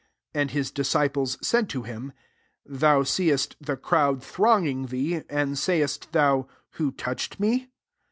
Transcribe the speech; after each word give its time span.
31 0.33 0.41
And 0.41 0.49
his 0.51 0.71
disci 0.71 1.13
ples 1.13 1.37
said 1.45 1.69
to 1.69 1.83
him, 1.83 2.11
"Thousecst 2.67 3.53
the 3.61 3.77
crowd 3.77 4.23
thronging 4.23 4.87
thee; 4.87 5.21
and 5.29 5.59
say 5.59 5.83
est 5.83 6.11
thou, 6.11 6.47
< 6.59 6.69
Who 6.79 6.91
touched 6.91 7.39
me?' 7.39 7.69